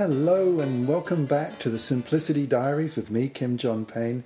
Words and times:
Hello 0.00 0.60
and 0.60 0.88
welcome 0.88 1.26
back 1.26 1.58
to 1.58 1.68
the 1.68 1.78
Simplicity 1.78 2.46
Diaries 2.46 2.96
with 2.96 3.10
me, 3.10 3.28
Kim 3.28 3.58
John 3.58 3.84
Payne. 3.84 4.24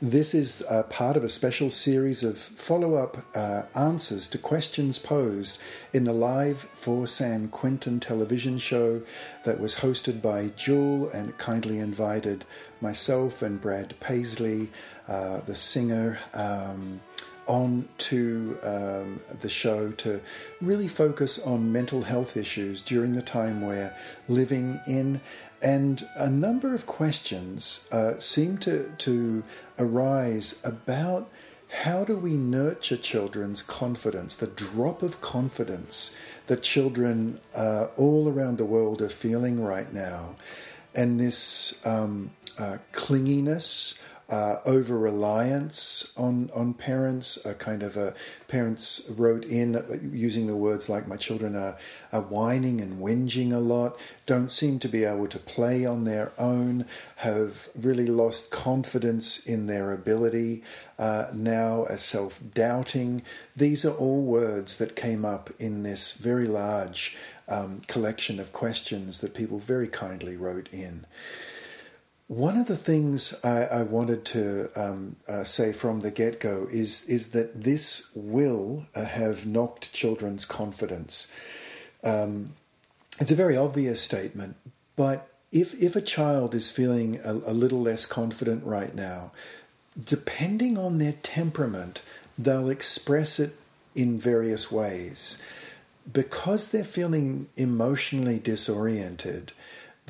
This 0.00 0.32
is 0.32 0.64
a 0.70 0.82
part 0.82 1.14
of 1.14 1.22
a 1.22 1.28
special 1.28 1.68
series 1.68 2.24
of 2.24 2.38
follow 2.38 2.94
up 2.94 3.18
uh, 3.34 3.64
answers 3.74 4.28
to 4.28 4.38
questions 4.38 4.98
posed 4.98 5.60
in 5.92 6.04
the 6.04 6.14
live 6.14 6.62
for 6.72 7.06
San 7.06 7.48
Quentin 7.48 8.00
television 8.00 8.56
show 8.56 9.02
that 9.44 9.60
was 9.60 9.80
hosted 9.80 10.22
by 10.22 10.52
Jewel 10.56 11.10
and 11.10 11.36
kindly 11.36 11.80
invited 11.80 12.46
myself 12.80 13.42
and 13.42 13.60
Brad 13.60 14.00
Paisley, 14.00 14.70
uh, 15.06 15.42
the 15.42 15.54
singer. 15.54 16.18
Um, 16.32 17.02
on 17.50 17.88
to 17.98 18.56
um, 18.62 19.20
the 19.40 19.48
show 19.48 19.90
to 19.90 20.20
really 20.60 20.86
focus 20.86 21.38
on 21.40 21.72
mental 21.72 22.02
health 22.02 22.36
issues 22.36 22.80
during 22.80 23.14
the 23.14 23.22
time 23.22 23.60
we're 23.60 23.92
living 24.28 24.80
in. 24.86 25.20
And 25.60 26.06
a 26.14 26.30
number 26.30 26.74
of 26.74 26.86
questions 26.86 27.88
uh, 27.90 28.20
seem 28.20 28.56
to, 28.58 28.92
to 28.98 29.42
arise 29.78 30.60
about 30.62 31.28
how 31.84 32.04
do 32.04 32.16
we 32.16 32.36
nurture 32.36 32.96
children's 32.96 33.62
confidence, 33.62 34.36
the 34.36 34.46
drop 34.46 35.02
of 35.02 35.20
confidence 35.20 36.16
that 36.46 36.62
children 36.62 37.40
uh, 37.54 37.86
all 37.96 38.28
around 38.28 38.58
the 38.58 38.64
world 38.64 39.02
are 39.02 39.08
feeling 39.08 39.62
right 39.62 39.92
now, 39.92 40.34
and 40.94 41.20
this 41.20 41.84
um, 41.84 42.30
uh, 42.58 42.78
clinginess 42.92 44.00
uh, 44.30 44.60
over 44.64 44.96
reliance 44.96 46.12
on 46.16 46.50
on 46.54 46.72
parents. 46.72 47.44
A 47.44 47.54
kind 47.54 47.82
of 47.82 47.96
a 47.96 48.14
parents 48.48 49.10
wrote 49.10 49.44
in 49.44 49.76
uh, 49.76 49.82
using 50.12 50.46
the 50.46 50.56
words 50.56 50.88
like 50.88 51.08
"my 51.08 51.16
children 51.16 51.56
are, 51.56 51.76
are 52.12 52.22
whining 52.22 52.80
and 52.80 53.02
whinging 53.02 53.52
a 53.52 53.58
lot," 53.58 53.98
don't 54.26 54.50
seem 54.50 54.78
to 54.78 54.88
be 54.88 55.04
able 55.04 55.26
to 55.26 55.38
play 55.38 55.84
on 55.84 56.04
their 56.04 56.32
own, 56.38 56.86
have 57.16 57.68
really 57.74 58.06
lost 58.06 58.50
confidence 58.50 59.44
in 59.44 59.66
their 59.66 59.92
ability. 59.92 60.62
Uh, 60.98 61.26
now 61.32 61.84
are 61.88 61.96
self 61.96 62.40
doubting. 62.54 63.22
These 63.56 63.84
are 63.84 63.94
all 63.94 64.22
words 64.22 64.76
that 64.78 64.94
came 64.94 65.24
up 65.24 65.50
in 65.58 65.82
this 65.82 66.12
very 66.12 66.46
large 66.46 67.16
um, 67.48 67.80
collection 67.88 68.38
of 68.38 68.52
questions 68.52 69.20
that 69.20 69.34
people 69.34 69.58
very 69.58 69.88
kindly 69.88 70.36
wrote 70.36 70.68
in. 70.72 71.04
One 72.30 72.56
of 72.56 72.68
the 72.68 72.76
things 72.76 73.34
I, 73.42 73.64
I 73.64 73.82
wanted 73.82 74.24
to 74.26 74.70
um, 74.76 75.16
uh, 75.28 75.42
say 75.42 75.72
from 75.72 75.98
the 75.98 76.12
get 76.12 76.38
go 76.38 76.68
is 76.70 77.04
is 77.08 77.32
that 77.32 77.64
this 77.64 78.12
will 78.14 78.84
uh, 78.94 79.04
have 79.04 79.46
knocked 79.46 79.92
children's 79.92 80.44
confidence. 80.44 81.34
Um, 82.04 82.50
it's 83.18 83.32
a 83.32 83.34
very 83.34 83.56
obvious 83.56 84.00
statement, 84.00 84.54
but 84.94 85.26
if 85.50 85.74
if 85.82 85.96
a 85.96 86.00
child 86.00 86.54
is 86.54 86.70
feeling 86.70 87.18
a, 87.24 87.32
a 87.32 87.52
little 87.52 87.80
less 87.80 88.06
confident 88.06 88.62
right 88.64 88.94
now, 88.94 89.32
depending 89.98 90.78
on 90.78 90.98
their 90.98 91.16
temperament, 91.24 92.00
they'll 92.38 92.70
express 92.70 93.40
it 93.40 93.56
in 93.96 94.20
various 94.20 94.70
ways. 94.70 95.42
Because 96.10 96.70
they're 96.70 96.84
feeling 96.84 97.48
emotionally 97.56 98.38
disoriented, 98.38 99.52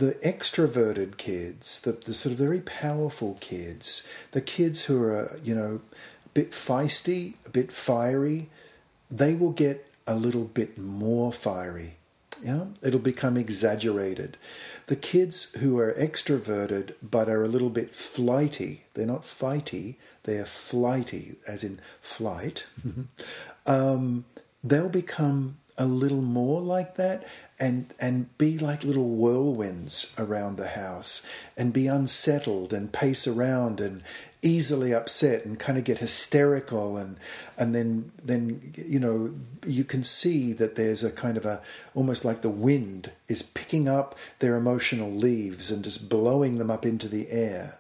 the 0.01 0.13
extroverted 0.25 1.19
kids, 1.19 1.83
the, 1.83 1.93
the 1.93 2.15
sort 2.15 2.33
of 2.33 2.39
very 2.39 2.61
powerful 2.61 3.37
kids, 3.41 4.03
the 4.33 4.41
kids 4.41 4.87
who 4.87 5.03
are, 5.03 5.39
you 5.45 5.55
know, 5.55 5.83
a 6.25 6.29
bit 6.31 6.53
feisty, 6.53 7.35
a 7.45 7.51
bit 7.51 7.71
fiery, 7.71 8.49
they 9.11 9.35
will 9.35 9.51
get 9.51 9.87
a 10.07 10.15
little 10.15 10.45
bit 10.45 10.79
more 10.79 11.31
fiery. 11.31 11.97
Yeah, 12.43 12.69
it'll 12.83 12.99
become 12.99 13.37
exaggerated. 13.37 14.39
The 14.87 14.97
kids 14.97 15.53
who 15.57 15.79
are 15.79 15.93
extroverted 15.93 16.95
but 17.03 17.29
are 17.29 17.45
a 17.45 17.49
little 17.49 17.69
bit 17.69 17.95
flighty, 17.95 18.85
they're 18.95 19.07
not 19.07 19.25
fighty, 19.25 19.97
they're 20.23 20.47
flighty, 20.47 21.37
as 21.47 21.63
in 21.63 21.79
flight, 22.01 22.65
um, 23.67 24.25
they'll 24.65 24.89
become 24.89 25.59
a 25.81 25.87
little 25.87 26.21
more 26.21 26.61
like 26.61 26.97
that 26.97 27.27
and 27.59 27.93
and 27.99 28.37
be 28.37 28.59
like 28.59 28.85
little 28.85 29.09
whirlwinds 29.09 30.15
around 30.19 30.57
the 30.57 30.69
house 30.69 31.27
and 31.57 31.73
be 31.73 31.87
unsettled 31.87 32.75
and 32.75 32.93
pace 32.93 33.27
around 33.27 33.81
and 33.81 34.03
easily 34.43 34.93
upset 34.93 35.45
and 35.47 35.59
kind 35.59 35.79
of 35.79 35.85
get 35.85 35.99
hysterical 35.99 36.99
and 36.99 37.17
and 37.57 37.75
then 37.75 38.13
then 38.23 38.73
you 38.77 39.01
know 39.01 39.35
you 39.65 39.83
can 39.83 40.05
see 40.05 40.53
that 40.53 40.77
there's 40.77 41.03
a 41.03 41.11
kind 41.11 41.39
of 41.39 41.47
a 41.47 41.63
almost 41.95 42.27
like 42.27 42.43
the 42.43 42.51
wind 42.51 43.11
is 43.27 43.43
picking 43.43 43.89
up 43.89 44.15
their 44.39 44.57
emotional 44.57 45.11
leaves 45.11 45.71
and 45.71 45.83
just 45.83 46.11
blowing 46.11 46.59
them 46.59 46.71
up 46.71 46.85
into 46.85 47.09
the 47.09 47.31
air. 47.31 47.79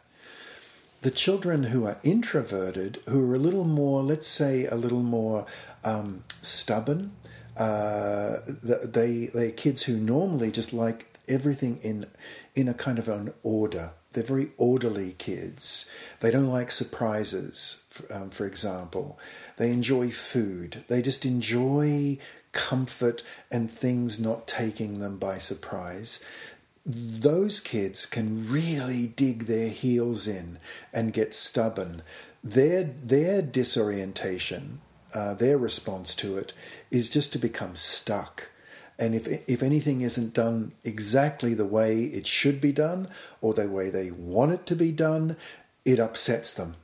The 1.02 1.10
children 1.10 1.64
who 1.64 1.84
are 1.84 1.98
introverted 2.02 2.98
who 3.06 3.30
are 3.30 3.34
a 3.34 3.38
little 3.38 3.64
more 3.64 4.02
let's 4.02 4.26
say 4.26 4.64
a 4.64 4.74
little 4.74 5.02
more 5.02 5.44
um, 5.84 6.24
stubborn 6.40 7.12
uh, 7.60 8.40
they 8.46 9.26
they're 9.26 9.50
kids 9.50 9.82
who 9.82 9.98
normally 9.98 10.50
just 10.50 10.72
like 10.72 11.18
everything 11.28 11.78
in 11.82 12.06
in 12.54 12.68
a 12.68 12.74
kind 12.74 12.98
of 12.98 13.06
an 13.06 13.34
order. 13.42 13.92
They're 14.12 14.24
very 14.24 14.50
orderly 14.56 15.12
kids. 15.18 15.88
They 16.18 16.30
don't 16.32 16.48
like 16.48 16.70
surprises, 16.72 17.84
for, 17.90 18.12
um, 18.12 18.30
for 18.30 18.46
example. 18.46 19.20
They 19.56 19.70
enjoy 19.70 20.10
food. 20.10 20.84
They 20.88 21.00
just 21.02 21.24
enjoy 21.24 22.18
comfort 22.52 23.22
and 23.52 23.70
things 23.70 24.18
not 24.18 24.48
taking 24.48 24.98
them 24.98 25.18
by 25.18 25.38
surprise. 25.38 26.24
Those 26.84 27.60
kids 27.60 28.06
can 28.06 28.50
really 28.50 29.06
dig 29.06 29.44
their 29.44 29.68
heels 29.68 30.26
in 30.26 30.58
and 30.92 31.12
get 31.12 31.32
stubborn. 31.34 32.02
Their, 32.42 32.82
their 32.82 33.42
disorientation 33.42 34.80
uh, 35.14 35.34
their 35.34 35.58
response 35.58 36.14
to 36.16 36.36
it 36.36 36.52
is 36.90 37.10
just 37.10 37.32
to 37.32 37.38
become 37.38 37.74
stuck. 37.74 38.50
And 38.98 39.14
if, 39.14 39.26
if 39.48 39.62
anything 39.62 40.02
isn't 40.02 40.34
done 40.34 40.72
exactly 40.84 41.54
the 41.54 41.64
way 41.64 42.04
it 42.04 42.26
should 42.26 42.60
be 42.60 42.72
done 42.72 43.08
or 43.40 43.54
the 43.54 43.68
way 43.68 43.88
they 43.88 44.10
want 44.10 44.52
it 44.52 44.66
to 44.66 44.76
be 44.76 44.92
done, 44.92 45.36
it 45.84 45.98
upsets 45.98 46.52
them. 46.52 46.76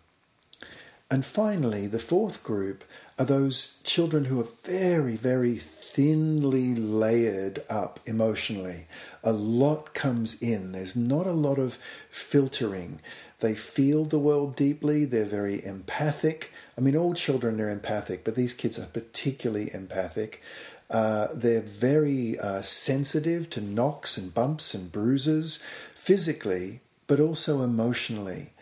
And 1.11 1.25
finally, 1.25 1.87
the 1.87 1.99
fourth 1.99 2.43
group 2.43 2.85
are 3.19 3.27
those 3.27 3.81
children 3.85 4.25
who 4.25 4.41
are 4.41 4.49
very, 4.65 5.15
very 5.15 5.57
thinly 5.57 6.75
layered 6.75 7.63
up 7.71 8.01
emotionally. 8.07 8.87
A 9.23 9.33
lot 9.33 9.95
comes 9.95 10.41
in, 10.43 10.73
there's 10.73 10.97
not 10.97 11.27
a 11.27 11.33
lot 11.33 11.59
of 11.59 11.77
filtering. 12.11 13.01
They 13.41 13.55
feel 13.55 14.05
the 14.05 14.19
world 14.19 14.57
deeply, 14.57 15.05
they're 15.05 15.25
very 15.25 15.65
empathic. 15.65 16.53
I 16.77 16.81
mean, 16.81 16.97
all 16.97 17.13
children 17.13 17.61
are 17.61 17.69
empathic, 17.69 18.25
but 18.25 18.35
these 18.35 18.55
kids 18.55 18.79
are 18.79 18.87
particularly 18.87 19.71
empathic. 19.75 20.43
Uh, 20.89 21.29
they're 21.35 21.61
very 21.61 22.39
uh, 22.39 22.63
sensitive 22.63 23.51
to 23.51 23.61
knocks 23.61 24.17
and 24.17 24.33
bumps 24.33 24.73
and 24.73 24.91
bruises, 24.91 25.63
physically, 25.95 26.81
but 27.07 27.21
also 27.21 27.63
emotionally. 27.63 28.53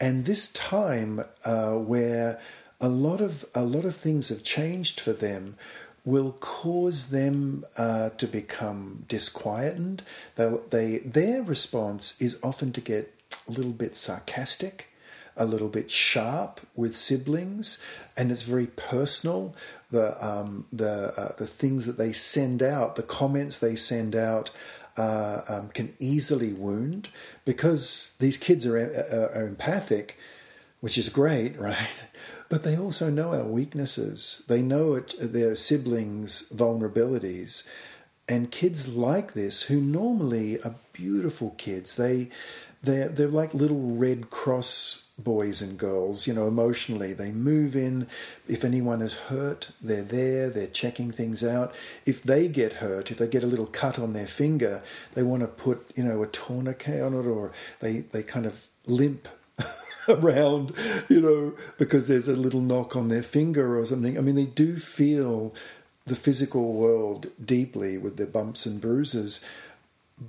And 0.00 0.26
this 0.26 0.48
time 0.48 1.24
uh, 1.44 1.72
where 1.72 2.40
a 2.80 2.88
lot 2.88 3.20
of 3.20 3.44
a 3.54 3.62
lot 3.62 3.84
of 3.84 3.96
things 3.96 4.28
have 4.28 4.42
changed 4.42 5.00
for 5.00 5.12
them 5.12 5.56
will 6.04 6.32
cause 6.32 7.08
them 7.08 7.64
uh, 7.78 8.10
to 8.10 8.26
become 8.26 9.04
disquieted. 9.08 10.02
They'll, 10.36 10.58
they 10.68 10.98
their 10.98 11.42
response 11.42 12.20
is 12.20 12.38
often 12.42 12.72
to 12.72 12.80
get 12.80 13.23
a 13.48 13.52
little 13.52 13.72
bit 13.72 13.96
sarcastic, 13.96 14.88
a 15.36 15.44
little 15.44 15.68
bit 15.68 15.90
sharp 15.90 16.60
with 16.74 16.94
siblings, 16.94 17.82
and 18.16 18.30
it's 18.30 18.42
very 18.42 18.66
personal. 18.66 19.54
The 19.90 20.24
um, 20.24 20.66
the 20.72 21.12
uh, 21.16 21.34
the 21.36 21.46
things 21.46 21.86
that 21.86 21.98
they 21.98 22.12
send 22.12 22.62
out, 22.62 22.96
the 22.96 23.02
comments 23.02 23.58
they 23.58 23.74
send 23.74 24.14
out. 24.14 24.50
Uh, 24.96 25.42
um, 25.48 25.68
can 25.70 25.92
easily 25.98 26.52
wound 26.52 27.08
because 27.44 28.14
these 28.20 28.36
kids 28.36 28.64
are, 28.64 28.76
are, 28.76 29.40
are 29.40 29.44
empathic, 29.44 30.16
which 30.78 30.96
is 30.96 31.08
great, 31.08 31.58
right? 31.58 32.04
But 32.48 32.62
they 32.62 32.76
also 32.78 33.10
know 33.10 33.34
our 33.34 33.44
weaknesses. 33.44 34.44
They 34.46 34.62
know 34.62 34.94
it, 34.94 35.16
their 35.18 35.56
siblings' 35.56 36.48
vulnerabilities. 36.54 37.66
And 38.28 38.52
kids 38.52 38.94
like 38.94 39.32
this, 39.32 39.62
who 39.62 39.80
normally 39.80 40.62
are 40.62 40.76
beautiful 40.92 41.56
kids, 41.58 41.96
they 41.96 42.30
they're, 42.84 43.08
they're 43.08 43.28
like 43.28 43.54
little 43.54 43.80
Red 43.80 44.30
Cross 44.30 45.04
boys 45.18 45.62
and 45.62 45.78
girls, 45.78 46.26
you 46.26 46.34
know, 46.34 46.48
emotionally. 46.48 47.12
They 47.12 47.30
move 47.30 47.76
in. 47.76 48.08
If 48.48 48.64
anyone 48.64 49.00
is 49.00 49.14
hurt, 49.14 49.70
they're 49.80 50.02
there, 50.02 50.50
they're 50.50 50.66
checking 50.66 51.10
things 51.10 51.44
out. 51.44 51.74
If 52.04 52.22
they 52.22 52.48
get 52.48 52.74
hurt, 52.74 53.10
if 53.10 53.18
they 53.18 53.28
get 53.28 53.44
a 53.44 53.48
little 53.48 53.66
cut 53.66 53.98
on 53.98 54.12
their 54.12 54.26
finger, 54.26 54.82
they 55.14 55.22
want 55.22 55.42
to 55.42 55.48
put, 55.48 55.86
you 55.96 56.04
know, 56.04 56.22
a 56.22 56.26
tourniquet 56.26 57.02
on 57.02 57.14
it 57.14 57.26
or 57.26 57.52
they, 57.80 58.00
they 58.00 58.22
kind 58.22 58.46
of 58.46 58.68
limp 58.86 59.28
around, 60.08 60.72
you 61.08 61.20
know, 61.20 61.54
because 61.78 62.08
there's 62.08 62.28
a 62.28 62.36
little 62.36 62.60
knock 62.60 62.96
on 62.96 63.08
their 63.08 63.22
finger 63.22 63.78
or 63.78 63.86
something. 63.86 64.18
I 64.18 64.20
mean, 64.20 64.34
they 64.34 64.46
do 64.46 64.76
feel 64.76 65.54
the 66.06 66.16
physical 66.16 66.74
world 66.74 67.28
deeply 67.42 67.96
with 67.96 68.16
their 68.16 68.26
bumps 68.26 68.66
and 68.66 68.80
bruises 68.80 69.42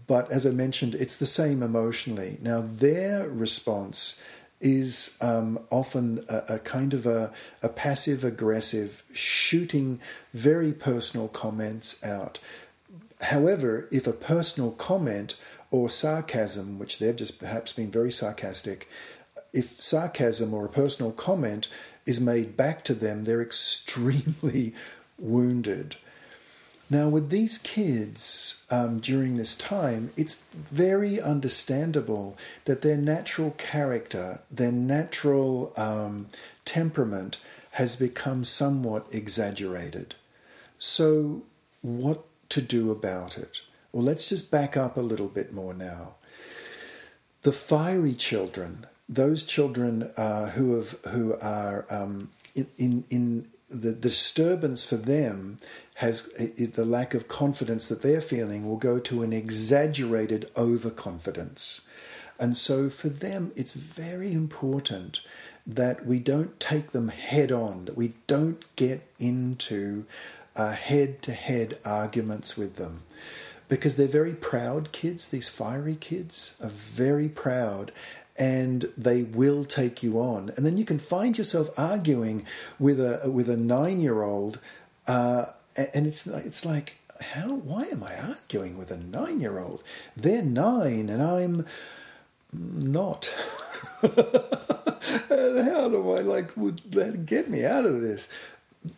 but 0.08 0.32
as 0.32 0.46
I 0.46 0.52
mentioned, 0.52 0.96
it's 0.96 1.18
the 1.18 1.26
same 1.26 1.62
emotionally. 1.62 2.38
Now, 2.42 2.62
their 2.62 3.28
response 3.30 4.22
is 4.62 5.18
um, 5.22 5.60
often 5.70 6.26
a, 6.30 6.56
a, 6.56 6.60
kind 6.60 6.94
of 6.94 7.06
a, 7.06 7.32
a 7.62 7.70
passive 7.70 8.24
aggressive, 8.24 9.04
shooting 9.14 10.00
very 10.34 10.72
personal 10.72 11.28
comments 11.28 12.04
out. 12.04 12.40
However, 13.22 13.88
if 13.92 14.08
a 14.08 14.14
personal 14.14 14.72
comment 14.72 15.36
or 15.72 15.90
sarcasm, 15.90 16.80
which 16.80 17.00
they've 17.00 17.16
just 17.16 17.40
perhaps 17.40 17.74
been 17.74 17.92
very 17.92 18.12
sarcastic, 18.12 18.90
if 19.54 19.66
sarcasm 19.66 20.54
or 20.54 20.66
a 20.66 20.70
personal 20.70 21.12
comment 21.12 21.68
is 22.06 22.20
made 22.20 22.56
back 22.58 22.84
to 22.86 22.94
them, 22.94 23.24
they're 23.24 23.42
extremely 23.52 24.74
wounded. 25.18 25.98
Now, 26.90 27.10
with 27.10 27.30
these 27.30 27.58
kids 27.58 28.64
um, 28.70 29.00
during 29.00 29.38
this 29.38 29.56
time, 29.56 30.12
it's 30.16 30.36
very 30.54 31.20
understandable 31.20 32.38
that 32.66 32.84
their 32.84 32.98
natural 32.98 33.52
character, 33.58 34.42
their 34.52 34.72
natural 34.72 35.74
um, 35.78 36.28
temperament 36.64 37.40
has 37.72 37.96
become 37.96 38.44
somewhat 38.44 39.08
exaggerated. 39.12 40.14
So, 40.78 41.42
what 41.82 42.24
to 42.50 42.62
do 42.62 42.92
about 42.92 43.38
it? 43.38 43.62
Well, 43.92 44.04
let's 44.04 44.30
just 44.30 44.52
back 44.52 44.78
up 44.78 44.96
a 44.96 45.02
little 45.02 45.28
bit 45.28 45.54
more 45.54 45.74
now. 45.74 46.16
The 47.42 47.52
fiery 47.52 48.14
children, 48.14 48.86
those 49.10 49.44
children 49.44 50.12
uh, 50.18 50.50
who 50.50 50.76
have 50.76 51.00
who 51.12 51.36
are 51.40 51.86
um, 51.90 52.32
in, 52.54 52.68
in 52.78 53.04
in 53.10 53.48
the 53.70 53.94
disturbance 53.94 54.86
for 54.86 54.98
them 54.98 55.58
has 55.96 56.32
the 56.34 56.86
lack 56.86 57.14
of 57.14 57.28
confidence 57.28 57.88
that 57.88 58.02
they're 58.02 58.22
feeling 58.22 58.68
will 58.68 58.78
go 58.78 59.00
to 59.00 59.24
an 59.24 59.34
exaggerated 59.34 60.50
overconfidence. 60.58 61.88
And 62.40 62.58
so 62.58 62.90
for 62.90 63.10
them, 63.10 63.52
it's 63.56 63.72
very 63.72 64.34
important 64.34 65.22
that 65.66 66.06
we 66.06 66.20
don't 66.20 66.60
take 66.60 66.92
them 66.92 67.08
head 67.08 67.52
on, 67.52 67.86
that 67.86 67.98
we 67.98 68.14
don't 68.28 68.64
get 68.76 69.10
into 69.20 70.06
head 70.56 71.22
to 71.24 71.32
head 71.32 71.80
arguments 71.86 72.58
with 72.58 72.76
them. 72.76 73.00
Because 73.68 73.96
they're 73.96 74.06
very 74.06 74.36
proud 74.36 74.92
kids, 74.92 75.28
these 75.28 75.50
fiery 75.50 75.96
kids 75.96 76.56
are 76.62 76.70
very 76.70 77.28
proud 77.28 77.92
and 78.38 78.92
they 78.98 79.24
will 79.24 79.64
take 79.64 80.04
you 80.04 80.20
on. 80.20 80.52
And 80.56 80.66
then 80.66 80.78
you 80.78 80.86
can 80.86 81.00
find 81.00 81.38
yourself 81.38 81.70
arguing 81.78 82.46
with 82.80 83.00
a 83.00 83.30
with 83.32 83.50
a 83.50 83.58
nine 83.58 84.02
year 84.02 84.24
old, 84.24 84.60
uh, 85.08 85.46
and 85.76 86.06
it's 86.08 86.28
it's 86.28 86.66
like 86.66 86.98
how 87.22 87.56
why 87.56 87.84
am 87.84 88.04
I 88.04 88.16
arguing 88.18 88.78
with 88.78 88.92
a 88.92 88.98
nine 88.98 89.40
year 89.40 89.60
old? 89.60 89.84
They're 90.16 90.42
nine 90.42 91.10
and 91.10 91.22
I'm 91.22 91.66
not. 92.52 93.34
how 94.02 95.90
do 95.90 96.12
I 96.12 96.22
like 96.22 96.56
would 96.58 97.26
get 97.26 97.50
me 97.50 97.66
out 97.66 97.86
of 97.86 98.02
this? 98.02 98.28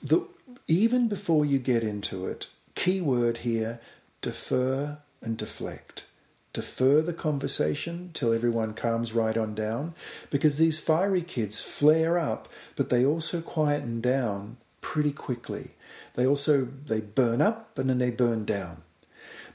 The, 0.04 0.26
even 0.68 1.08
before 1.08 1.46
you 1.46 1.60
get 1.60 1.84
into 1.84 2.26
it, 2.26 2.48
key 2.76 3.02
word 3.02 3.40
here: 3.40 3.80
defer 4.22 4.98
and 5.22 5.38
deflect 5.38 6.06
defer 6.54 7.02
the 7.02 7.14
conversation 7.14 8.10
till 8.14 8.34
everyone 8.34 8.74
calms 8.74 9.14
right 9.14 9.38
on 9.38 9.54
down 9.54 9.94
because 10.30 10.58
these 10.58 10.80
fiery 10.80 11.22
kids 11.22 11.60
flare 11.60 12.18
up 12.18 12.48
but 12.76 12.90
they 12.90 13.06
also 13.06 13.42
quieten 13.42 14.02
down 14.02 14.58
pretty 14.88 15.12
quickly. 15.12 15.72
They 16.14 16.26
also 16.26 16.64
they 16.86 17.02
burn 17.02 17.42
up 17.42 17.78
and 17.78 17.90
then 17.90 17.98
they 17.98 18.10
burn 18.10 18.46
down. 18.46 18.84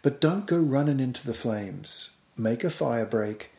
But 0.03 0.21
don't 0.21 0.47
go 0.47 0.59
running 0.59 1.01
into 1.01 1.27
the 1.27 1.33
flames. 1.33 2.11
Make 2.37 2.65
a 2.65 2.71
fire 2.71 3.07
break. 3.07 3.51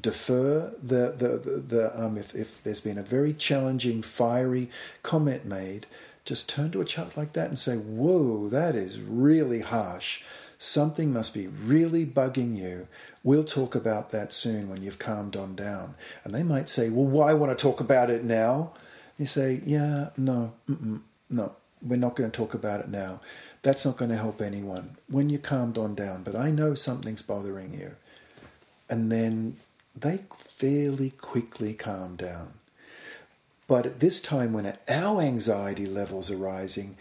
Defer 0.00 0.72
the 0.82 1.14
the 1.16 1.28
the, 1.38 1.60
the 1.60 2.00
um 2.02 2.16
if, 2.16 2.34
if 2.34 2.62
there's 2.62 2.80
been 2.80 2.96
a 2.96 3.02
very 3.02 3.34
challenging 3.34 4.00
fiery 4.00 4.70
comment 5.02 5.44
made 5.44 5.86
just 6.24 6.48
turn 6.48 6.70
to 6.70 6.80
a 6.80 6.84
child 6.84 7.16
like 7.16 7.32
that 7.32 7.48
and 7.48 7.58
say 7.58 7.76
whoa 7.76 8.48
that 8.48 8.74
is 8.74 9.00
really 9.00 9.60
harsh 9.60 10.22
Something 10.58 11.12
must 11.12 11.34
be 11.34 11.46
really 11.46 12.04
bugging 12.04 12.56
you. 12.56 12.88
We'll 13.22 13.44
talk 13.44 13.76
about 13.76 14.10
that 14.10 14.32
soon 14.32 14.68
when 14.68 14.82
you've 14.82 14.98
calmed 14.98 15.36
on 15.36 15.54
down. 15.54 15.94
And 16.24 16.34
they 16.34 16.42
might 16.42 16.68
say, 16.68 16.90
Well, 16.90 17.06
why 17.06 17.32
want 17.32 17.56
to 17.56 17.62
talk 17.62 17.80
about 17.80 18.10
it 18.10 18.24
now? 18.24 18.72
You 19.16 19.26
say, 19.26 19.60
Yeah, 19.64 20.10
no, 20.16 20.54
no, 21.30 21.54
we're 21.80 21.96
not 21.96 22.16
going 22.16 22.30
to 22.30 22.36
talk 22.36 22.54
about 22.54 22.80
it 22.80 22.88
now. 22.88 23.20
That's 23.62 23.84
not 23.84 23.96
going 23.96 24.10
to 24.10 24.16
help 24.16 24.40
anyone. 24.40 24.96
When 25.08 25.30
you're 25.30 25.40
calmed 25.40 25.78
on 25.78 25.94
down, 25.94 26.24
but 26.24 26.34
I 26.34 26.50
know 26.50 26.74
something's 26.74 27.22
bothering 27.22 27.72
you. 27.74 27.94
And 28.90 29.12
then 29.12 29.56
they 29.94 30.20
fairly 30.38 31.10
quickly 31.10 31.74
calm 31.74 32.16
down. 32.16 32.54
But 33.68 33.84
at 33.84 34.00
this 34.00 34.20
time, 34.20 34.54
when 34.54 34.72
our 34.88 35.20
anxiety 35.20 35.86
levels 35.86 36.30
are 36.30 36.36
rising, 36.36 36.96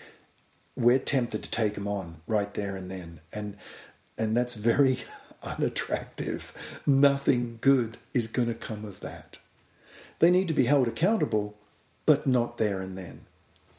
we're 0.77 0.99
tempted 0.99 1.43
to 1.43 1.49
take 1.49 1.73
them 1.73 1.87
on 1.87 2.21
right 2.27 2.53
there 2.53 2.75
and 2.75 2.89
then. 2.89 3.19
And, 3.33 3.57
and 4.17 4.37
that's 4.37 4.53
very 4.53 4.99
unattractive. 5.43 6.81
Nothing 6.85 7.57
good 7.59 7.97
is 8.13 8.27
going 8.27 8.47
to 8.47 8.53
come 8.53 8.85
of 8.85 9.01
that. 9.01 9.39
They 10.19 10.29
need 10.31 10.47
to 10.47 10.53
be 10.53 10.65
held 10.65 10.87
accountable, 10.87 11.55
but 12.05 12.27
not 12.27 12.57
there 12.57 12.79
and 12.79 12.97
then. 12.97 13.25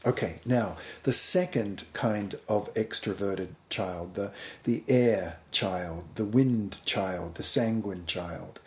Okay, 0.07 0.41
now 0.45 0.77
the 1.05 1.13
second 1.13 1.85
kind 1.93 2.37
of 2.49 2.73
extroverted 2.75 3.49
child, 3.69 4.15
the, 4.15 4.33
the 4.65 4.85
air 4.89 5.39
child, 5.51 6.05
the 6.15 6.25
wind 6.25 6.79
child, 6.85 7.35
the 7.35 7.43
sanguine 7.43 8.07
child. 8.07 8.61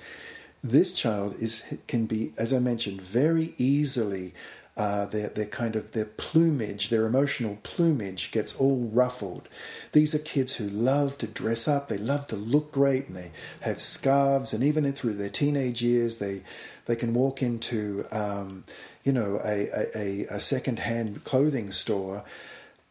This 0.64 0.94
child 0.94 1.36
is 1.40 1.64
can 1.88 2.06
be, 2.06 2.34
as 2.38 2.54
I 2.54 2.60
mentioned, 2.60 3.02
very 3.02 3.56
easily 3.58 4.34
uh, 4.78 5.06
their, 5.06 5.30
their 5.30 5.46
kind 5.46 5.76
of 5.76 5.92
their 5.92 6.06
plumage, 6.06 6.90
their 6.90 7.06
emotional 7.06 7.58
plumage 7.64 8.32
gets 8.32 8.56
all 8.56 8.90
ruffled. 8.92 9.50
These 9.92 10.16
are 10.16 10.20
kids 10.20 10.56
who 10.56 10.68
love 10.68 11.18
to 11.20 11.28
dress 11.28 11.68
up, 11.68 11.90
they 11.90 11.98
love 11.98 12.28
to 12.28 12.36
look 12.36 12.72
great, 12.72 13.08
and 13.08 13.18
they 13.18 13.32
have 13.62 13.82
scarves, 13.82 14.54
and 14.54 14.64
even 14.64 14.92
through 14.94 15.14
their 15.16 15.30
teenage 15.30 15.82
years, 15.82 16.18
they 16.18 16.44
they 16.86 16.96
can 16.96 17.14
walk 17.14 17.42
into 17.42 18.06
um, 18.12 18.64
you 19.04 19.12
know 19.12 19.40
a, 19.44 19.70
a, 19.96 20.26
a 20.30 20.40
second-hand 20.40 21.24
clothing 21.26 21.72
store 21.72 22.24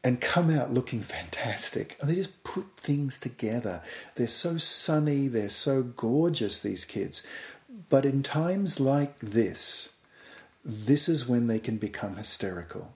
and 0.02 0.20
come 0.20 0.50
out 0.50 0.72
looking 0.72 1.00
fantastic. 1.00 1.96
And 2.00 2.10
they 2.10 2.14
just 2.14 2.42
put 2.44 2.76
things 2.76 3.18
together. 3.18 3.82
They're 4.16 4.28
so 4.28 4.58
sunny, 4.58 5.28
they're 5.28 5.48
so 5.48 5.82
gorgeous, 5.82 6.60
these 6.60 6.84
kids. 6.84 7.22
But 7.88 8.04
in 8.04 8.22
times 8.22 8.80
like 8.80 9.18
this, 9.18 9.94
this 10.64 11.08
is 11.08 11.28
when 11.28 11.46
they 11.46 11.58
can 11.58 11.76
become 11.76 12.16
hysterical 12.16 12.92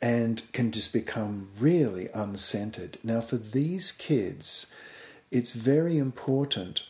and 0.00 0.42
can 0.52 0.70
just 0.70 0.92
become 0.92 1.48
really 1.58 2.08
uncentered. 2.14 2.96
Now, 3.02 3.20
for 3.20 3.36
these 3.36 3.90
kids, 3.90 4.72
it's 5.30 5.52
very 5.52 5.98
important 5.98 6.86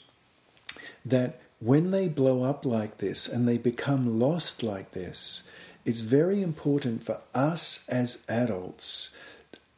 that 1.05 1.41
when 1.61 1.91
they 1.91 2.09
blow 2.09 2.43
up 2.43 2.67
like 2.67 2.99
this 2.99 3.29
and 3.29 3.49
they 3.49 3.57
become 3.57 4.19
lost 4.19 4.63
like 4.63 4.93
this, 4.93 5.49
it's 5.85 6.01
very 6.01 6.43
important 6.43 7.05
for 7.05 7.21
us 7.35 7.85
as 7.89 8.25
adults, 8.29 9.15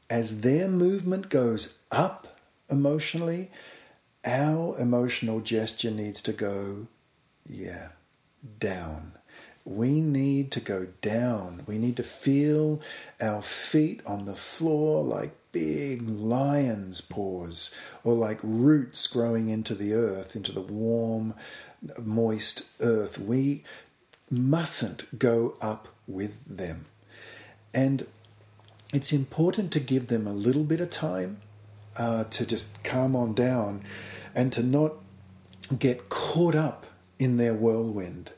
as 0.09 0.41
their 0.41 0.69
movement 0.69 1.29
goes 1.29 1.75
up 1.91 2.39
emotionally, 2.71 3.51
our 4.25 4.79
emotional 4.79 5.41
gesture 5.41 5.91
needs 5.91 6.23
to 6.23 6.33
go, 6.33 6.87
yeah, 7.49 7.89
down 8.59 9.16
we 9.67 10.01
need 10.01 10.53
to 10.53 10.61
go 10.61 10.87
down. 11.03 11.65
We 11.67 11.77
need 11.77 11.97
to 11.97 12.05
feel 12.05 12.81
our 13.21 13.43
feet 13.43 14.01
on 14.07 14.25
the 14.25 14.37
floor 14.37 15.03
like 15.03 15.37
big 15.51 16.09
lion's 16.09 17.01
paws 17.01 17.75
or 18.05 18.15
like 18.15 18.39
roots 18.45 19.07
growing 19.09 19.49
into 19.49 19.75
the 19.75 19.93
earth, 19.93 20.37
into 20.37 20.53
the 20.53 20.61
warm, 20.61 21.35
moist 22.01 22.69
earth. 22.81 23.19
We 23.19 23.65
mustn't 24.31 25.19
go 25.19 25.57
up 25.61 25.89
with 26.07 26.45
them. 26.45 26.87
And 27.75 28.07
it's 28.95 29.13
important 29.13 29.73
to 29.73 29.81
give 29.81 30.07
them 30.07 30.29
a 30.29 30.33
little 30.33 30.65
bit 30.65 30.81
of 30.81 30.91
time 30.91 31.41
uh, 31.99 32.25
to 32.25 32.47
just 32.47 32.85
calm 32.85 33.17
on 33.17 33.35
down 33.35 33.83
and 34.33 34.53
to 34.53 34.63
not 34.63 34.93
get 35.77 36.09
caught 36.09 36.55
up 36.55 36.87
in 37.19 37.37
their 37.37 37.55
whirlwind 37.55 38.31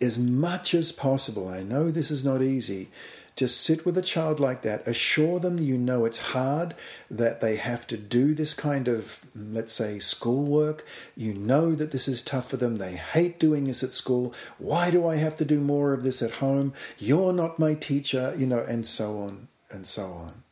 as 0.00 0.18
much 0.18 0.74
as 0.74 0.92
possible. 0.92 1.48
I 1.48 1.62
know 1.62 1.90
this 1.90 2.10
is 2.10 2.24
not 2.24 2.42
easy. 2.42 2.88
Just 3.36 3.62
sit 3.62 3.86
with 3.86 3.96
a 3.96 4.02
child 4.02 4.38
like 4.38 4.62
that. 4.62 4.86
Assure 4.86 5.40
them 5.40 5.58
you 5.58 5.78
know 5.78 6.04
it's 6.04 6.32
hard, 6.32 6.74
that 7.10 7.40
they 7.40 7.56
have 7.56 7.86
to 7.86 7.96
do 7.96 8.34
this 8.34 8.52
kind 8.52 8.86
of, 8.86 9.24
let's 9.34 9.72
say, 9.72 9.98
schoolwork. 9.98 10.84
You 11.16 11.32
know 11.32 11.74
that 11.74 11.90
this 11.90 12.06
is 12.06 12.22
tough 12.22 12.50
for 12.50 12.58
them. 12.58 12.76
They 12.76 12.96
hate 12.96 13.38
doing 13.38 13.64
this 13.64 13.82
at 13.82 13.94
school. 13.94 14.34
Why 14.58 14.90
do 14.90 15.06
I 15.08 15.16
have 15.16 15.36
to 15.36 15.44
do 15.44 15.60
more 15.60 15.94
of 15.94 16.02
this 16.02 16.22
at 16.22 16.32
home? 16.32 16.74
You're 16.98 17.32
not 17.32 17.58
my 17.58 17.74
teacher, 17.74 18.34
you 18.36 18.46
know, 18.46 18.60
and 18.60 18.86
so 18.86 19.18
on 19.18 19.48
and 19.70 19.86
so 19.86 20.04
on. 20.04 20.42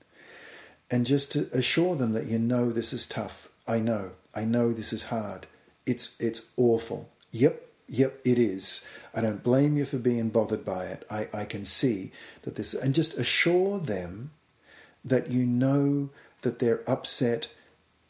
And 0.91 1.05
just 1.05 1.33
to 1.33 1.49
assure 1.53 1.95
them 1.95 2.13
that 2.13 2.27
you 2.27 2.39
know 2.39 2.71
this 2.71 2.93
is 2.93 3.07
tough. 3.07 3.49
I 3.67 3.81
know. 3.81 4.13
I 4.35 4.45
know 4.45 4.73
this 4.73 4.93
is 4.93 5.05
hard. 5.05 5.47
It's 5.85 6.15
it's 6.19 6.49
awful. 6.57 7.11
Yep, 7.33 7.68
yep, 7.89 8.21
it 8.25 8.39
is. 8.39 8.87
I 9.15 9.21
don't 9.21 9.43
blame 9.43 9.77
you 9.77 9.85
for 9.85 9.99
being 9.99 10.29
bothered 10.29 10.65
by 10.65 10.85
it. 10.85 11.05
I, 11.11 11.29
I 11.33 11.45
can 11.45 11.65
see 11.65 12.13
that 12.43 12.57
this 12.57 12.75
and 12.75 12.95
just 12.95 13.19
assure 13.19 13.79
them 13.79 14.33
that 15.05 15.31
you 15.31 15.47
know 15.47 16.11
that 16.43 16.59
their 16.59 16.89
upset 16.89 17.49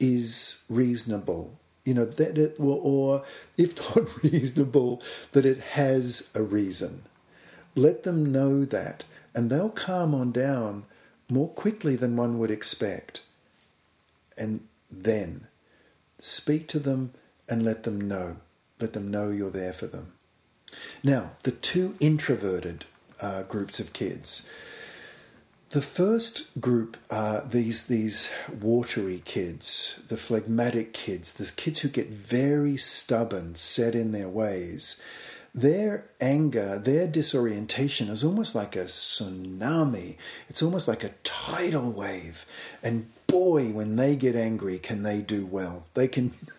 is 0.01 0.63
reasonable. 0.69 1.59
You 1.85 1.95
know, 1.95 2.05
that 2.05 2.37
it 2.37 2.57
or 2.59 3.25
if 3.57 3.97
not 3.97 4.23
reasonable, 4.23 5.03
that 5.33 5.47
it 5.47 5.61
has 5.61 6.31
a 6.35 6.43
reason. 6.43 7.05
Let 7.75 8.03
them 8.03 8.31
know 8.33 8.65
that, 8.65 9.05
and 9.35 9.51
they'll 9.51 9.71
calm 9.71 10.15
on 10.15 10.33
down 10.33 10.85
more 11.31 11.49
quickly 11.49 11.97
than 11.97 12.17
one 12.17 12.39
would 12.39 12.51
expect. 12.51 13.23
And 14.37 14.67
then 14.91 15.47
speak 16.21 16.69
to 16.69 16.79
them 16.79 17.13
and 17.49 17.65
let 17.65 17.85
them 17.85 18.01
know. 18.01 18.37
Let 18.81 18.93
them 18.93 19.11
know 19.11 19.31
you're 19.31 19.51
there 19.51 19.73
for 19.73 19.87
them. 19.87 20.13
Now, 21.03 21.33
the 21.43 21.51
two 21.51 21.97
introverted 22.01 22.85
uh, 23.21 23.43
groups 23.43 23.81
of 23.81 23.93
kids. 23.93 24.49
The 25.71 25.83
first 25.83 26.61
group 26.61 26.97
are 27.11 27.45
these 27.45 27.85
these 27.85 28.31
watery 28.61 29.21
kids, 29.25 30.01
the 30.09 30.17
phlegmatic 30.17 30.95
kids, 30.95 31.35
the 31.35 31.53
kids 31.55 31.81
who 31.81 31.89
get 31.89 32.09
very 32.09 32.79
stubborn, 32.79 33.55
set 33.55 33.95
in 33.95 34.13
their 34.13 34.31
ways. 34.31 35.01
Their 35.55 36.05
anger, 36.21 36.79
their 36.79 37.07
disorientation 37.07 38.09
is 38.09 38.25
almost 38.25 38.55
like 38.55 38.77
a 38.77 38.85
tsunami. 38.85 40.17
It's 40.49 40.63
almost 40.63 40.89
like 40.89 41.05
a 41.05 41.15
tidal 41.23 41.91
wave. 41.91 42.47
And 42.83 43.11
boy, 43.27 43.73
when 43.73 43.97
they 43.97 44.17
get 44.17 44.37
angry, 44.37 44.79
can 44.79 45.03
they 45.03 45.21
do 45.21 45.45
well. 45.45 45.85
They 45.95 46.09
can, 46.09 46.33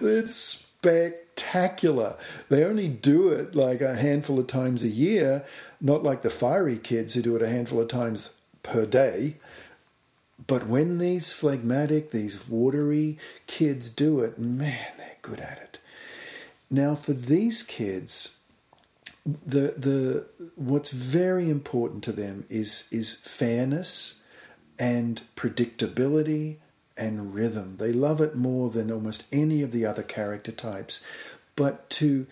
it's 0.00 0.67
spectacular. 0.80 2.16
They 2.48 2.64
only 2.64 2.88
do 2.88 3.28
it 3.28 3.54
like 3.54 3.80
a 3.80 3.96
handful 3.96 4.38
of 4.38 4.46
times 4.46 4.82
a 4.82 4.88
year, 4.88 5.44
not 5.80 6.02
like 6.02 6.22
the 6.22 6.30
fiery 6.30 6.78
kids 6.78 7.14
who 7.14 7.22
do 7.22 7.36
it 7.36 7.42
a 7.42 7.48
handful 7.48 7.80
of 7.80 7.88
times 7.88 8.30
per 8.62 8.86
day. 8.86 9.34
But 10.46 10.66
when 10.66 10.98
these 10.98 11.32
phlegmatic, 11.32 12.10
these 12.10 12.48
watery 12.48 13.18
kids 13.46 13.90
do 13.90 14.20
it, 14.20 14.38
man, 14.38 14.92
they're 14.96 15.16
good 15.20 15.40
at 15.40 15.58
it. 15.58 15.78
Now, 16.70 16.94
for 16.94 17.12
these 17.12 17.62
kids, 17.62 18.38
the 19.26 19.74
the 19.76 20.26
what's 20.54 20.90
very 20.90 21.50
important 21.50 22.04
to 22.04 22.12
them 22.12 22.46
is 22.48 22.88
is 22.90 23.14
fairness 23.14 24.22
and 24.78 25.22
predictability 25.34 26.58
and 26.98 27.34
rhythm. 27.34 27.76
They 27.78 27.92
love 27.92 28.20
it 28.20 28.34
more 28.36 28.70
than 28.70 28.90
almost 28.90 29.24
any 29.32 29.62
of 29.62 29.72
the 29.72 29.86
other 29.86 30.02
character 30.02 30.52
types. 30.52 31.00
But 31.56 31.88
to 31.90 32.26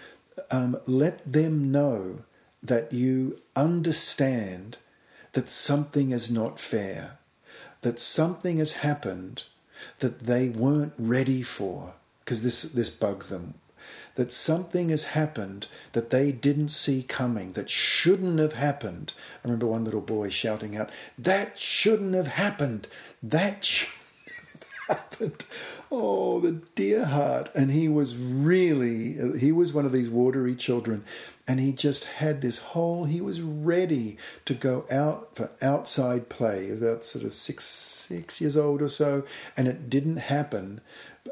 um, 0.50 0.78
let 0.87 1.30
them 1.30 1.70
know 1.70 2.20
that 2.62 2.92
you 2.92 3.40
understand 3.54 4.78
that 5.32 5.49
something 5.49 6.11
is 6.11 6.30
not 6.30 6.58
fair, 6.58 7.18
that 7.82 8.00
something 8.00 8.58
has 8.58 8.75
happened 8.75 9.44
that 9.99 10.20
they 10.20 10.49
weren't 10.49 10.94
ready 10.99 11.42
for, 11.42 11.94
because 12.25 12.42
this, 12.42 12.62
this 12.62 12.90
bugs 12.90 13.28
them 13.28 13.54
that 14.16 14.32
something 14.32 14.88
has 14.88 15.04
happened 15.04 15.66
that 15.92 16.11
they 16.11 16.32
didn't 16.32 16.68
see 16.68 17.02
coming, 17.02 17.52
that 17.52 17.70
shouldn't 17.70 18.38
have 18.38 18.54
happened. 18.54 19.12
I 19.44 19.49
remember 19.49 19.66
one 19.66 19.85
little 19.85 20.00
boy 20.00 20.30
shouting 20.30 20.76
out, 20.76 20.90
That 21.18 21.58
shouldn't 21.58 22.14
have 22.14 22.26
happened! 22.28 22.88
That 23.23 23.64
happened! 24.88 25.45
Oh, 25.90 26.40
the 26.40 26.52
dear 26.75 27.05
heart. 27.07 27.50
And 27.55 27.71
he 27.71 27.88
was 27.88 28.16
really, 28.16 29.38
he 29.38 29.52
was 29.52 29.73
one 29.73 29.85
of 29.85 29.93
these 29.93 30.11
watery 30.11 30.55
children. 30.55 31.05
And 31.49 31.61
he 31.61 31.73
just 31.73 32.05
had 32.05 32.40
this 32.40 32.59
whole, 32.59 33.05
he 33.05 33.21
was 33.21 33.40
ready 33.40 34.16
to 34.47 34.55
go 34.55 34.85
out 34.90 35.37
for 35.37 35.50
outside 35.62 36.28
play, 36.28 36.71
about 36.71 37.05
sort 37.05 37.25
of 37.25 37.35
six, 37.35 37.64
six 37.64 38.40
years 38.40 38.57
old 38.57 38.83
or 38.83 38.88
so. 38.88 39.25
And 39.57 39.69
it 39.69 39.88
didn't 39.88 40.16
happen 40.16 40.81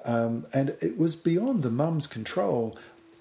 um, 0.04 0.46
and 0.52 0.76
it 0.80 0.98
was 0.98 1.16
beyond 1.16 1.62
the 1.62 1.70
mum's 1.70 2.06
control, 2.06 2.74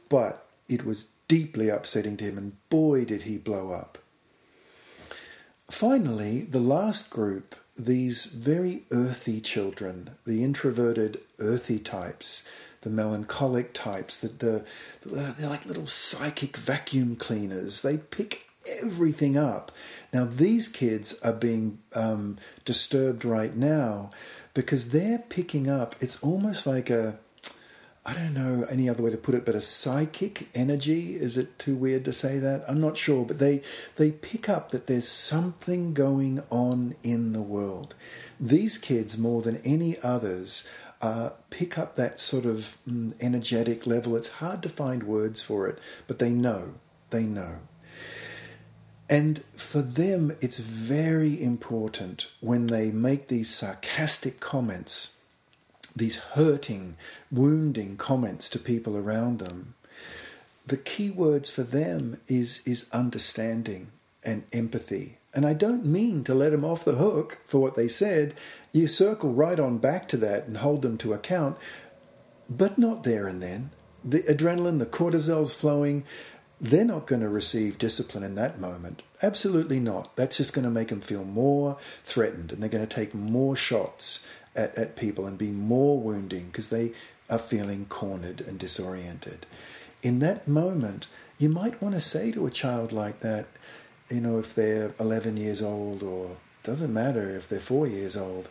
but 0.10 0.46
it 0.68 0.86
was 0.86 1.10
deeply 1.28 1.70
upsetting 1.70 2.18
to 2.18 2.26
him, 2.26 2.38
and 2.38 2.70
boy, 2.70 3.06
did 3.06 3.24
he 3.24 3.38
blow 3.38 3.72
up. 3.72 3.98
Finally, 5.70 6.42
the 6.42 6.60
last 6.60 7.10
group, 7.10 7.56
these 7.78 8.26
very 8.26 8.84
earthy 8.92 9.42
children, 9.42 10.12
the 10.26 10.44
introverted, 10.44 11.20
earthy 11.40 11.80
types, 11.80 12.48
the 12.82 12.90
melancholic 12.90 13.74
types, 13.74 14.20
that 14.20 14.40
the, 14.40 14.66
they're 15.06 15.50
like 15.50 15.66
little 15.66 15.88
psychic 15.88 16.58
vacuum 16.58 17.16
cleaners. 17.16 17.82
They 17.82 17.98
pick 17.98 18.46
everything 18.82 19.38
up. 19.38 19.72
Now, 20.14 20.26
these 20.26 20.68
kids 20.68 21.20
are 21.22 21.34
being 21.34 21.80
um, 21.96 22.38
disturbed 22.66 23.26
right 23.26 23.56
now 23.56 24.10
because 24.54 24.92
they're 24.92 25.20
picking 25.20 25.70
up, 25.70 25.96
it's 26.00 26.22
almost 26.22 26.68
like 26.68 26.90
a, 26.90 27.18
I 28.06 28.14
don't 28.14 28.34
know 28.34 28.66
any 28.70 28.90
other 28.90 29.02
way 29.02 29.12
to 29.12 29.18
put 29.18 29.34
it, 29.34 29.46
but 29.46 29.56
a 29.56 29.62
psychic 29.62 30.50
energy. 30.54 31.16
Is 31.16 31.38
it 31.38 31.58
too 31.58 31.76
weird 31.76 32.04
to 32.06 32.14
say 32.14 32.38
that? 32.38 32.66
I'm 32.68 32.82
not 32.82 32.98
sure, 32.98 33.26
but 33.26 33.40
they 33.40 33.62
they 33.96 34.12
pick 34.12 34.50
up 34.50 34.72
that 34.72 34.88
there's 34.88 35.08
something 35.08 35.94
going 35.94 36.44
on 36.50 36.96
in 37.02 37.32
the 37.32 37.42
world. 37.42 37.96
These 38.40 38.78
kids, 38.78 39.18
more 39.18 39.42
than 39.42 39.62
any 39.64 39.98
others, 40.02 40.68
uh, 41.02 41.32
pick 41.50 41.78
up 41.78 41.96
that 41.96 42.20
sort 42.20 42.46
of 42.46 42.78
mm, 42.90 43.14
energetic 43.22 43.88
level. 43.88 44.18
It's 44.18 44.30
hard 44.40 44.62
to 44.64 44.70
find 44.70 45.04
words 45.04 45.42
for 45.42 45.68
it, 45.68 45.80
but 46.06 46.20
they 46.20 46.32
know. 46.32 46.74
They 47.10 47.24
know. 47.24 47.60
And 49.10 49.44
for 49.56 49.82
them, 49.82 50.36
it's 50.42 50.58
very 50.58 51.42
important 51.42 52.32
when 52.40 52.68
they 52.68 52.90
make 52.90 53.28
these 53.28 53.50
sarcastic 53.50 54.40
comments, 54.40 55.18
these 55.96 56.18
hurting, 56.18 56.98
wounding 57.32 57.98
comments 57.98 58.50
to 58.50 58.60
people 58.60 58.98
around 58.98 59.40
them. 59.40 59.76
The 60.66 60.78
key 60.78 61.10
words 61.10 61.50
for 61.50 61.64
them 61.64 62.20
is, 62.28 62.62
is 62.66 62.88
understanding 62.92 63.92
and 64.24 64.44
empathy. 64.54 65.18
And 65.34 65.46
I 65.46 65.54
don't 65.54 65.86
mean 65.86 66.24
to 66.26 66.34
let 66.34 66.52
them 66.52 66.64
off 66.64 66.86
the 66.86 66.94
hook 66.94 67.40
for 67.46 67.60
what 67.60 67.76
they 67.76 67.88
said. 67.88 68.34
You 68.72 68.88
circle 68.88 69.34
right 69.34 69.60
on 69.60 69.80
back 69.80 70.08
to 70.10 70.18
that 70.18 70.46
and 70.46 70.58
hold 70.58 70.82
them 70.82 70.98
to 71.00 71.14
account, 71.14 71.58
but 72.50 72.78
not 72.78 73.04
there 73.04 73.28
and 73.28 73.42
then. 73.42 73.72
The 74.04 74.20
adrenaline, 74.20 74.80
the 74.80 74.86
cortisol's 74.86 75.54
flowing, 75.54 76.04
they're 76.62 76.86
not 76.86 77.08
going 77.08 77.22
to 77.22 77.30
receive 77.30 77.78
discipline 77.78 78.24
in 78.24 78.36
that 78.36 78.60
moment. 78.60 79.04
Absolutely 79.22 79.80
not. 79.80 80.16
That's 80.16 80.38
just 80.38 80.54
going 80.54 80.66
to 80.66 80.72
make 80.72 80.90
them 80.90 81.02
feel 81.02 81.26
more 81.26 81.78
threatened 82.04 82.52
and 82.52 82.62
they're 82.62 82.70
going 82.70 82.88
to 82.88 82.96
take 82.96 83.14
more 83.14 83.56
shots 83.56 84.26
at, 84.56 84.78
at 84.78 84.96
people 84.96 85.26
and 85.26 85.38
be 85.38 85.52
more 85.52 86.00
wounding 86.00 86.48
because 86.48 86.70
they 86.70 86.94
are 87.30 87.40
feeling 87.40 87.86
cornered 87.86 88.42
and 88.42 88.60
disoriented. 88.60 89.46
In 90.02 90.20
that 90.20 90.48
moment, 90.48 91.08
you 91.38 91.50
might 91.50 91.82
want 91.82 91.96
to 91.96 92.02
say 92.02 92.32
to 92.32 92.46
a 92.46 92.52
child 92.52 92.92
like 92.92 93.22
that, 93.22 93.48
you 94.10 94.22
know, 94.22 94.38
if 94.38 94.54
they're 94.54 94.94
11 95.00 95.38
years 95.38 95.62
old 95.62 96.04
or 96.04 96.38
doesn't 96.62 96.94
matter 96.94 97.36
if 97.36 97.50
they're 97.50 97.60
four 97.60 97.88
years 97.88 98.16
old, 98.16 98.50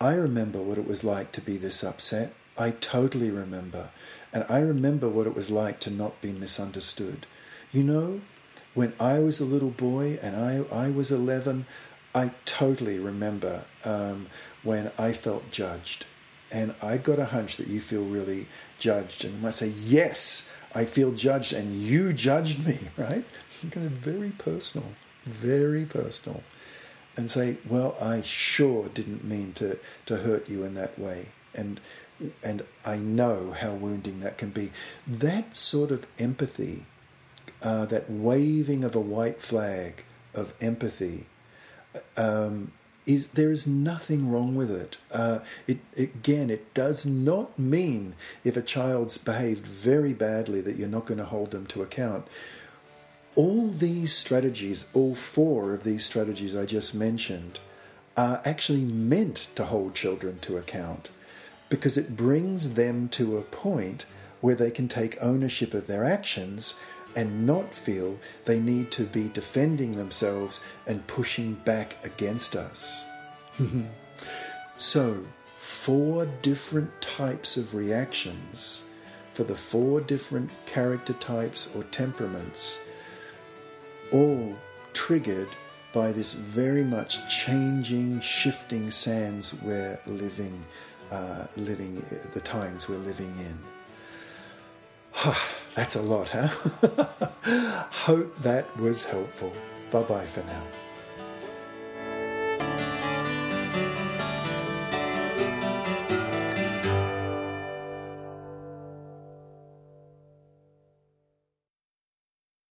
I 0.00 0.14
remember 0.14 0.60
what 0.60 0.78
it 0.78 0.86
was 0.86 1.04
like 1.04 1.32
to 1.32 1.40
be 1.40 1.56
this 1.56 1.82
upset. 1.82 2.32
I 2.56 2.70
totally 2.70 3.30
remember. 3.30 3.90
And 4.32 4.44
I 4.48 4.60
remember 4.60 5.08
what 5.08 5.26
it 5.26 5.34
was 5.34 5.50
like 5.50 5.80
to 5.80 5.90
not 5.90 6.20
be 6.20 6.32
misunderstood. 6.32 7.26
You 7.72 7.84
know, 7.84 8.20
when 8.74 8.92
I 9.00 9.20
was 9.20 9.40
a 9.40 9.44
little 9.44 9.70
boy 9.70 10.18
and 10.22 10.36
I, 10.36 10.64
I 10.74 10.90
was 10.90 11.10
11, 11.10 11.66
I 12.14 12.32
totally 12.44 12.98
remember 12.98 13.64
um, 13.84 14.26
when 14.68 14.92
I 14.98 15.12
felt 15.12 15.50
judged. 15.50 16.04
And 16.50 16.74
I 16.82 16.98
got 16.98 17.18
a 17.18 17.24
hunch 17.36 17.56
that 17.56 17.68
you 17.68 17.80
feel 17.80 18.04
really 18.04 18.46
judged. 18.78 19.24
And 19.24 19.34
you 19.34 19.40
might 19.40 19.54
say, 19.54 19.72
Yes, 19.74 20.52
I 20.74 20.84
feel 20.84 21.12
judged, 21.12 21.54
and 21.54 21.74
you 21.74 22.12
judged 22.12 22.66
me, 22.66 22.78
right? 22.98 23.24
very 23.62 24.32
personal, 24.36 24.88
very 25.24 25.86
personal. 25.86 26.42
And 27.16 27.30
say, 27.30 27.56
Well, 27.66 27.96
I 27.98 28.20
sure 28.20 28.88
didn't 28.88 29.24
mean 29.24 29.54
to, 29.54 29.78
to 30.04 30.18
hurt 30.18 30.50
you 30.50 30.64
in 30.64 30.74
that 30.74 30.98
way. 30.98 31.30
And 31.54 31.80
and 32.42 32.64
I 32.84 32.96
know 32.96 33.52
how 33.52 33.72
wounding 33.72 34.20
that 34.20 34.36
can 34.36 34.50
be. 34.50 34.72
That 35.06 35.56
sort 35.56 35.92
of 35.92 36.04
empathy 36.18 36.84
uh, 37.62 37.86
that 37.86 38.10
waving 38.10 38.84
of 38.84 38.94
a 38.94 39.00
white 39.00 39.40
flag 39.40 40.04
of 40.34 40.54
empathy, 40.60 41.26
um, 42.16 42.72
is 43.08 43.28
there 43.28 43.50
is 43.50 43.66
nothing 43.66 44.30
wrong 44.30 44.54
with 44.54 44.70
it. 44.70 44.98
Uh, 45.10 45.40
it. 45.66 45.78
Again, 45.96 46.50
it 46.50 46.72
does 46.74 47.04
not 47.06 47.58
mean 47.58 48.14
if 48.44 48.56
a 48.56 48.62
child's 48.62 49.18
behaved 49.18 49.66
very 49.66 50.14
badly 50.14 50.60
that 50.60 50.76
you're 50.76 50.88
not 50.88 51.06
going 51.06 51.18
to 51.18 51.24
hold 51.24 51.50
them 51.50 51.66
to 51.68 51.82
account. 51.82 52.26
All 53.34 53.68
these 53.68 54.12
strategies, 54.14 54.86
all 54.94 55.14
four 55.16 55.74
of 55.74 55.84
these 55.84 56.04
strategies 56.04 56.54
I 56.54 56.66
just 56.66 56.94
mentioned, 56.94 57.58
are 58.16 58.40
actually 58.44 58.84
meant 58.84 59.48
to 59.56 59.64
hold 59.64 59.94
children 59.94 60.38
to 60.40 60.56
account. 60.56 61.10
because 61.68 61.96
it 61.98 62.16
brings 62.16 62.74
them 62.74 63.08
to 63.10 63.36
a 63.36 63.42
point 63.42 64.06
where 64.40 64.54
they 64.54 64.70
can 64.70 64.88
take 64.88 65.16
ownership 65.20 65.74
of 65.74 65.86
their 65.86 66.04
actions 66.04 66.74
and 67.16 67.46
not 67.46 67.74
feel 67.74 68.18
they 68.44 68.60
need 68.60 68.90
to 68.92 69.04
be 69.04 69.28
defending 69.28 69.96
themselves 69.96 70.60
and 70.86 71.06
pushing 71.06 71.54
back 71.54 72.04
against 72.04 72.56
us. 72.56 73.04
so, 74.76 75.24
four 75.56 76.26
different 76.42 77.00
types 77.00 77.56
of 77.56 77.74
reactions 77.74 78.84
for 79.32 79.44
the 79.44 79.54
four 79.54 80.00
different 80.00 80.50
character 80.66 81.12
types 81.14 81.74
or 81.76 81.84
temperaments, 81.84 82.80
all 84.12 84.56
triggered 84.92 85.48
by 85.92 86.12
this 86.12 86.32
very 86.32 86.82
much 86.84 87.28
changing, 87.44 88.20
shifting 88.20 88.90
sands 88.90 89.60
we're 89.62 89.98
living, 90.06 90.64
uh, 91.10 91.46
living 91.56 92.04
the 92.34 92.40
times 92.40 92.88
we're 92.88 92.96
living 92.98 93.32
in. 93.38 93.58
That's 95.78 95.94
a 95.94 96.02
lot, 96.02 96.28
huh? 96.30 96.48
Hope 98.08 98.36
that 98.38 98.66
was 98.78 99.04
helpful. 99.04 99.52
Bye 99.92 100.02
bye 100.02 100.26
for 100.26 100.40
now. 100.40 100.62